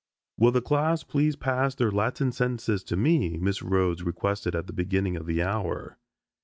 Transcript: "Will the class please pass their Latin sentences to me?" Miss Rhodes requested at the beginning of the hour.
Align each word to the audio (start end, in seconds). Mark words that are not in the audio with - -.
"Will 0.35 0.49
the 0.51 0.63
class 0.63 1.03
please 1.03 1.35
pass 1.35 1.75
their 1.75 1.91
Latin 1.91 2.31
sentences 2.31 2.83
to 2.85 2.97
me?" 2.97 3.37
Miss 3.37 3.61
Rhodes 3.61 4.01
requested 4.01 4.55
at 4.55 4.65
the 4.65 4.73
beginning 4.73 5.15
of 5.15 5.27
the 5.27 5.43
hour. 5.43 5.99